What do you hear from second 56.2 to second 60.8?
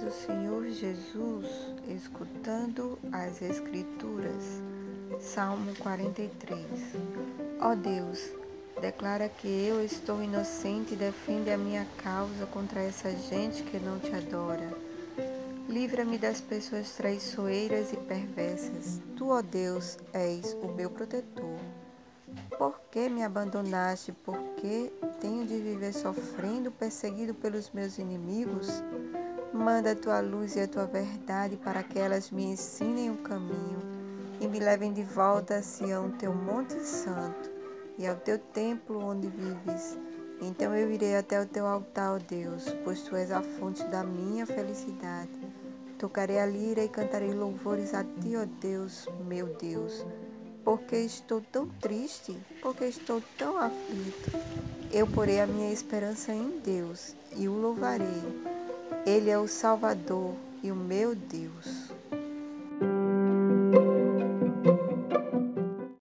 em Deus e o louvarei. Ele é o Salvador e o